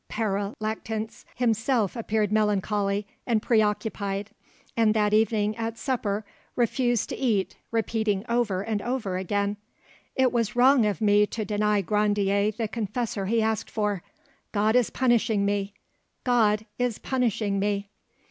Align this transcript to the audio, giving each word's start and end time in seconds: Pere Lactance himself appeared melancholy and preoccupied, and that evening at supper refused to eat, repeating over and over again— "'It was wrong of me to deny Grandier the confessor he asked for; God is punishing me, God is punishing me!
Pere 0.09 0.55
Lactance 0.59 1.25
himself 1.35 1.95
appeared 1.95 2.31
melancholy 2.31 3.05
and 3.27 3.39
preoccupied, 3.39 4.31
and 4.75 4.95
that 4.95 5.13
evening 5.13 5.55
at 5.57 5.77
supper 5.77 6.25
refused 6.55 7.09
to 7.09 7.15
eat, 7.15 7.55
repeating 7.69 8.25
over 8.27 8.63
and 8.63 8.81
over 8.81 9.17
again— 9.17 9.57
"'It 10.15 10.31
was 10.31 10.55
wrong 10.55 10.87
of 10.87 11.01
me 11.01 11.27
to 11.27 11.45
deny 11.45 11.81
Grandier 11.81 12.49
the 12.51 12.67
confessor 12.67 13.27
he 13.27 13.43
asked 13.43 13.69
for; 13.69 14.01
God 14.51 14.75
is 14.75 14.89
punishing 14.89 15.45
me, 15.45 15.75
God 16.23 16.65
is 16.79 16.97
punishing 16.97 17.59
me! 17.59 17.91